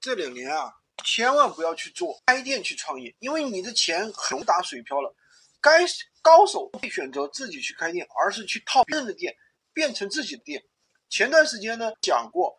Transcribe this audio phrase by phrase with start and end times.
[0.00, 0.72] 这两年啊，
[1.04, 5.14] 千万不要去做开店去创业，因为你的钱很打水漂了。
[5.60, 5.84] 该
[6.22, 9.36] 高手会选择自己去开店，而是去套别人的店，
[9.72, 10.64] 变成自己的店。
[11.08, 12.56] 前段时间呢，讲过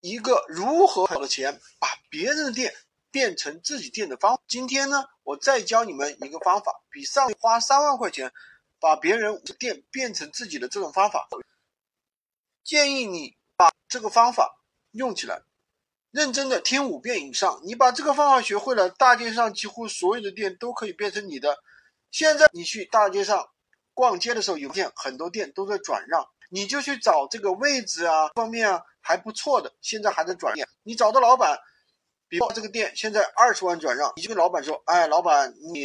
[0.00, 2.74] 一个如何跑的钱把别人的店
[3.12, 4.42] 变成自己店的方法。
[4.48, 8.32] 今天呢，我再教你们一个方法，比上花三万块钱
[8.80, 11.28] 把别人店变成自己的这种方法，
[12.64, 15.42] 建议你把这个方法用起来。
[16.14, 21.58] 认真的听五遍以上，你把这个方法学会了，大街上几乎所有的店都可以变成你的。
[22.12, 23.48] 现在你去大街上
[23.94, 30.68] 逛街的时候，有店很多店都在转让，你就去找这个位置啊方面啊还不错的，现在还在转让。
[30.84, 31.58] 你找到老板，
[32.28, 35.84] 比如这个店现在二十万转让，你就跟老板说：“哎，老板，你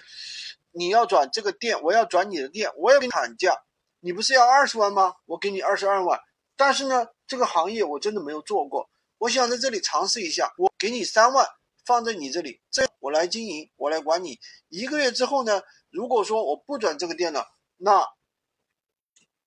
[0.72, 3.64] 你要转这个店，我要转你的店，我要给你砍价。
[4.00, 5.16] 你不是要二十万吗？
[5.26, 6.20] 我给你二十二万。
[6.56, 11.46] 但是呢，这个行业我真的没有做过。”我想在这里尝试一下，我给你三万
[11.86, 14.40] 放在你这里，这我来经营，我来管你。
[14.70, 17.46] 一个月之后呢，如果说我不转这个店了，
[17.76, 18.08] 那，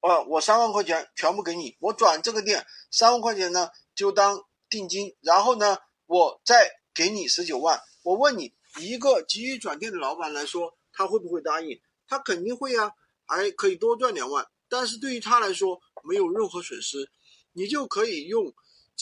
[0.01, 1.79] 呃，我三万块钱全部给你。
[1.81, 7.81] 我转这个店三万块钱呢，就当定金，然后呢，我再给你十九万。
[8.03, 11.81] 我问你，一个急于转店的老板来说，他会不会答应？
[12.07, 12.93] 他肯定会啊，
[13.25, 14.47] 还可以多赚两万。
[14.69, 17.11] 但是对于他来说，没有任何损失，
[17.53, 18.53] 你就可以用。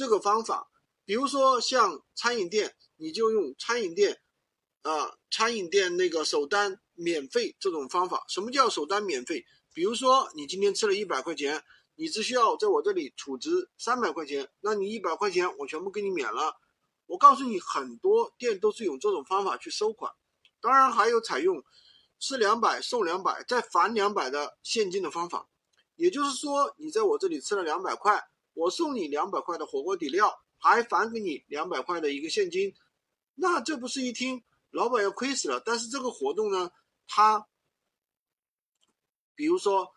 [0.00, 0.70] 这个方法，
[1.04, 4.18] 比如说像餐饮店，你就用餐饮店，
[4.80, 8.24] 啊，餐饮店那个首单免费这种方法。
[8.26, 9.44] 什么叫首单免费？
[9.74, 11.62] 比如说你今天吃了一百块钱，
[11.96, 16.56] 你只需要在我这里储值三百块钱，那你一百块钱我全部给你免了。
[17.04, 20.10] 我告诉你，很多店都是用这种方法去收款，
[20.62, 21.62] 当然还有采用
[22.18, 25.50] 吃两百送两百再返两百的现金的方法。
[25.96, 28.30] 也就是说，你在我这里吃了两百块。
[28.61, 32.75] 我送你两百块的火锅底料，还返给你两百块的一个现金，
[33.34, 35.62] 那这不是一听老板要亏死了？
[35.64, 36.70] 但是这个活动呢，
[37.08, 37.48] 他，
[39.34, 39.90] 比如说，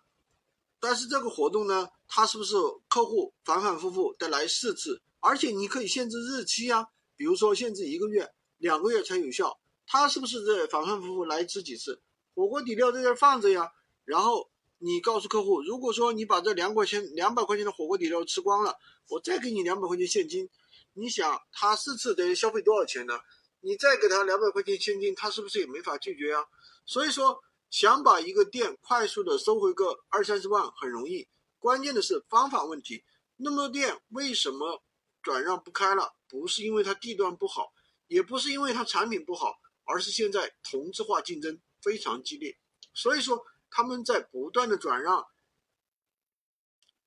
[0.79, 2.55] 但是这个活动呢，它是不是
[2.87, 5.01] 客户反反复复的来四次？
[5.19, 6.87] 而且你可以限制日期啊，
[7.17, 9.59] 比如说限制一个月、两个月才有效。
[9.85, 12.01] 他是不是这反反复复来吃几次？
[12.33, 13.69] 火锅底料在这放着呀，
[14.05, 14.52] 然后。
[14.85, 18.77] 你告诉客户，如果说你把这两块钱、两百块钱的火锅底料吃光了，
[19.07, 20.49] 我再给你两百块钱现金。
[20.91, 23.17] 你想他四次得消费多少钱呢？
[23.61, 26.43] 你再给他两百块钱现金，他是不是也没法拒绝啊？
[26.85, 31.29] 所以说，想把一个店快速的收回个二三十万很容易，
[31.59, 33.05] 关键的是方法问题。
[33.37, 34.83] 那么多店为什么
[35.21, 36.11] 转让不开了？
[36.27, 37.71] 不是因为它地段不好，
[38.07, 39.55] 也不是因为它产品不好，
[39.85, 42.57] 而是现在同质化竞争非常激烈。
[42.93, 43.45] 所以说。
[43.75, 45.25] 他们在不断的转让，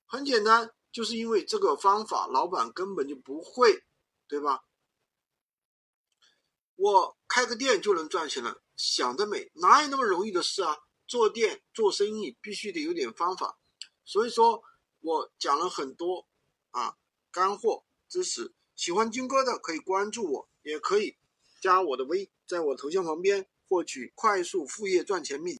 [0.05, 3.85] 很简单，就是因为这个方法，老板根本就不会，
[4.27, 4.65] 对吧？
[6.75, 10.77] 我开个店就能赚钱了，想得美，哪有那么容易的事啊？
[11.07, 13.57] 做店做生意必须得有点方法，
[14.03, 14.61] 所以说
[14.99, 16.27] 我讲了很多
[16.71, 16.97] 啊
[17.31, 21.17] 干货知识，喜欢军哥的可以关注我，也可以
[21.61, 25.55] 加我的微，在我头像旁边获取快速副业赚钱秘。